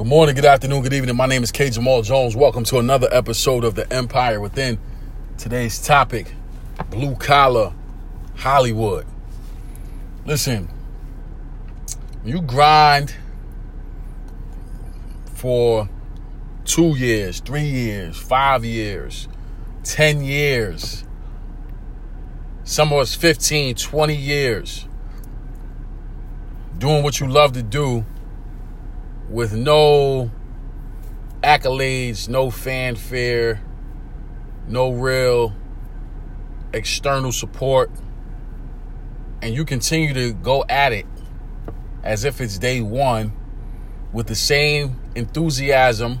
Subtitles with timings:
[0.00, 1.14] Good morning, good afternoon, good evening.
[1.14, 1.68] My name is K.
[1.68, 2.34] Jamal Jones.
[2.34, 4.78] Welcome to another episode of The Empire Within.
[5.36, 6.32] Today's topic
[6.88, 7.74] blue collar
[8.36, 9.04] Hollywood.
[10.24, 10.70] Listen,
[12.24, 13.14] you grind
[15.34, 15.86] for
[16.64, 19.28] two years, three years, five years,
[19.84, 21.04] 10 years,
[22.64, 24.88] some of us 15, 20 years,
[26.78, 28.06] doing what you love to do
[29.30, 30.28] with no
[31.42, 33.62] accolades, no fanfare,
[34.66, 35.54] no real
[36.72, 37.90] external support,
[39.40, 41.06] and you continue to go at it
[42.02, 43.32] as if it's day one
[44.12, 46.18] with the same enthusiasm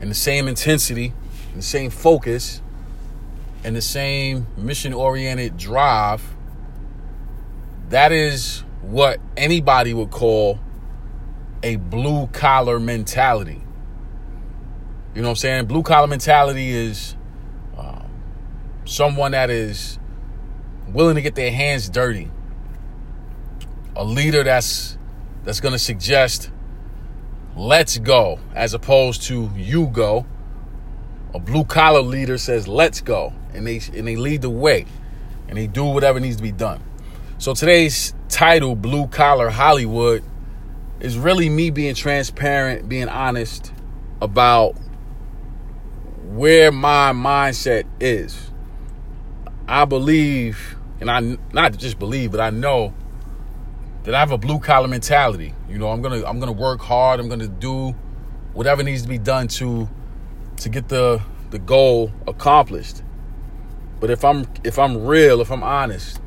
[0.00, 1.14] and the same intensity
[1.52, 2.60] and the same focus
[3.64, 6.22] and the same mission oriented drive,
[7.88, 10.58] that is what anybody would call
[11.62, 13.62] a blue collar mentality.
[15.14, 15.66] You know what I'm saying?
[15.66, 17.16] Blue collar mentality is
[17.76, 18.08] um,
[18.84, 19.98] someone that is
[20.88, 22.30] willing to get their hands dirty.
[23.94, 24.96] A leader that's
[25.44, 26.50] that's going to suggest
[27.56, 30.26] let's go as opposed to you go.
[31.34, 34.86] A blue collar leader says let's go and they and they lead the way
[35.48, 36.82] and they do whatever needs to be done.
[37.38, 40.22] So today's title Blue Collar Hollywood
[41.02, 43.72] is really me being transparent, being honest
[44.20, 44.76] about
[46.28, 48.50] where my mindset is.
[49.66, 52.94] I believe, and I not just believe, but I know
[54.04, 55.54] that I have a blue collar mentality.
[55.68, 57.18] You know, I'm gonna I'm gonna work hard.
[57.18, 57.96] I'm gonna do
[58.52, 59.88] whatever needs to be done to
[60.58, 63.02] to get the the goal accomplished.
[63.98, 66.20] But if I'm if I'm real, if I'm honest,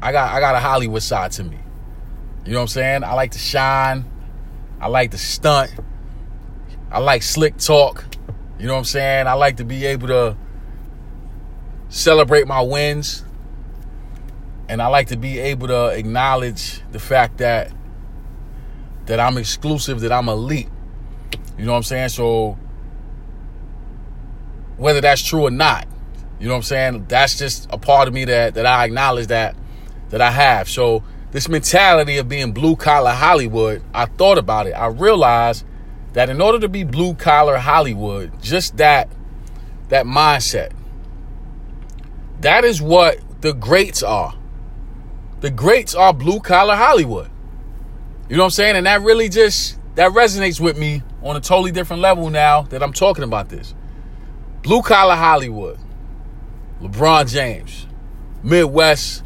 [0.00, 1.58] I got I got a Hollywood side to me.
[2.44, 3.04] You know what I'm saying?
[3.04, 4.04] I like to shine.
[4.80, 5.72] I like to stunt.
[6.90, 8.04] I like slick talk.
[8.58, 9.26] You know what I'm saying?
[9.26, 10.36] I like to be able to
[11.88, 13.24] celebrate my wins.
[14.68, 17.72] And I like to be able to acknowledge the fact that
[19.06, 20.68] that I'm exclusive, that I'm elite.
[21.56, 22.10] You know what I'm saying?
[22.10, 22.58] So
[24.76, 25.86] whether that's true or not,
[26.38, 27.06] you know what I'm saying?
[27.08, 29.56] That's just a part of me that that I acknowledge that
[30.10, 30.68] that I have.
[30.68, 34.72] So this mentality of being blue collar Hollywood, I thought about it.
[34.72, 35.64] I realized
[36.14, 39.10] that in order to be blue collar Hollywood, just that
[39.88, 40.72] that mindset.
[42.40, 44.34] That is what the greats are.
[45.40, 47.30] The greats are blue collar Hollywood.
[48.28, 48.76] You know what I'm saying?
[48.76, 52.82] And that really just that resonates with me on a totally different level now that
[52.82, 53.74] I'm talking about this.
[54.62, 55.78] Blue collar Hollywood.
[56.80, 57.86] LeBron James,
[58.44, 59.24] Midwest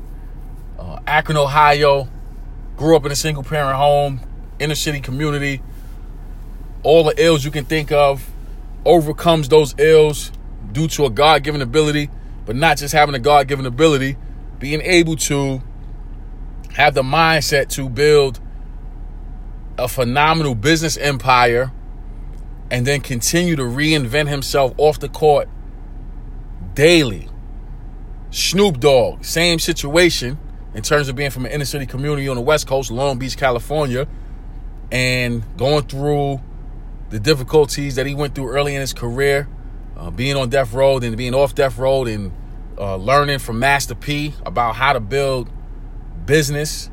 [0.82, 2.08] uh, Akron, Ohio.
[2.76, 4.20] Grew up in a single parent home,
[4.58, 5.62] inner city community.
[6.82, 8.28] All the ills you can think of,
[8.84, 10.32] overcomes those ills
[10.72, 12.10] due to a God given ability,
[12.44, 14.16] but not just having a God given ability,
[14.58, 15.62] being able to
[16.74, 18.40] have the mindset to build
[19.78, 21.70] a phenomenal business empire
[22.70, 25.48] and then continue to reinvent himself off the court
[26.74, 27.28] daily.
[28.30, 30.38] Snoop Dogg, same situation
[30.74, 33.36] in terms of being from an inner city community on the West Coast, Long Beach,
[33.36, 34.06] California,
[34.90, 36.40] and going through
[37.10, 39.48] the difficulties that he went through early in his career,
[39.96, 42.32] uh, being on death row and being off death row and
[42.78, 45.50] uh, learning from Master P about how to build
[46.24, 46.90] business.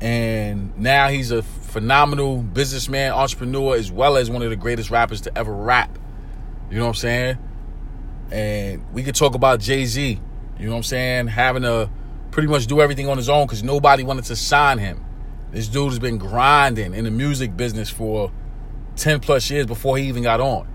[0.00, 5.20] And now he's a phenomenal businessman, entrepreneur, as well as one of the greatest rappers
[5.22, 5.98] to ever rap.
[6.70, 7.38] You know what I'm saying?
[8.30, 10.20] And we could talk about Jay Z.
[10.58, 11.26] You know what I'm saying?
[11.26, 11.90] Having a
[12.30, 15.04] pretty much do everything on his own because nobody wanted to sign him.
[15.50, 18.30] This dude has been grinding in the music business for
[18.96, 20.68] 10 plus years before he even got on.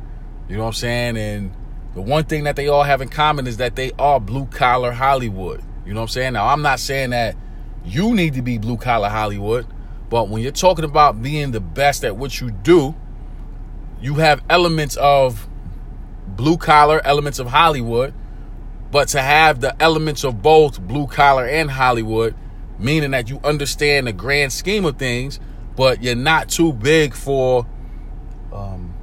[0.49, 1.17] You know what I'm saying?
[1.17, 1.55] And
[1.93, 4.91] the one thing that they all have in common is that they are blue collar
[4.91, 5.63] Hollywood.
[5.85, 6.33] You know what I'm saying?
[6.33, 7.35] Now, I'm not saying that
[7.85, 9.65] you need to be blue collar Hollywood,
[10.09, 12.95] but when you're talking about being the best at what you do,
[14.01, 15.47] you have elements of
[16.27, 18.13] blue collar, elements of Hollywood,
[18.95, 22.33] but to have the elements of both blue collar and Hollywood,
[22.79, 25.37] meaning that you understand the grand scheme of things,
[25.75, 27.67] but you're not too big for
[28.53, 28.93] um,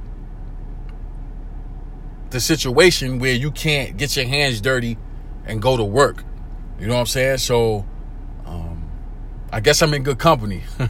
[2.31, 4.97] the situation where you can't get your hands dirty
[5.45, 6.23] and go to work.
[6.79, 7.37] You know what I'm saying?
[7.37, 7.85] So
[8.47, 8.89] um,
[9.51, 10.63] I guess I'm in good company.
[10.79, 10.87] you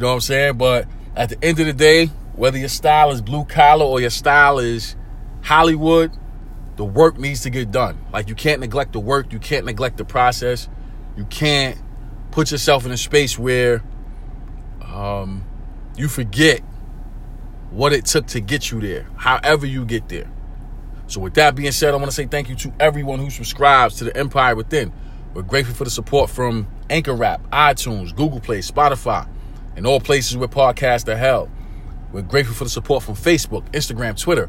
[0.00, 0.58] know what I'm saying?
[0.58, 4.10] But at the end of the day, whether your style is blue collar or your
[4.10, 4.96] style is
[5.42, 6.10] Hollywood,
[6.80, 7.98] the work needs to get done.
[8.10, 10.66] Like you can't neglect the work, you can't neglect the process,
[11.14, 11.76] you can't
[12.30, 13.84] put yourself in a space where
[14.82, 15.44] um,
[15.94, 16.60] you forget
[17.68, 20.32] what it took to get you there, however you get there.
[21.06, 23.96] So, with that being said, I want to say thank you to everyone who subscribes
[23.96, 24.90] to the Empire Within.
[25.34, 29.28] We're grateful for the support from Anchor Rap, iTunes, Google Play, Spotify,
[29.76, 31.50] and all places where podcasts are held.
[32.10, 34.48] We're grateful for the support from Facebook, Instagram, Twitter.